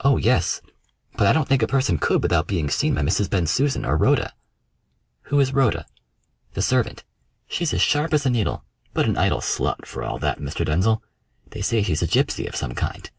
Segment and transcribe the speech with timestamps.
[0.00, 0.60] "Oh, yes;
[1.16, 3.30] but I don't think a person could without being seen by Mrs.
[3.30, 4.34] Bensusan or Rhoda."
[5.30, 5.86] "Who is Rhoda?"
[6.54, 7.04] "The servant.
[7.46, 8.64] She's as sharp as a needle,
[8.94, 10.66] but an idle slut, for all that, Mr.
[10.66, 11.04] Denzil.
[11.50, 13.10] They say she's a gypsy of some kind."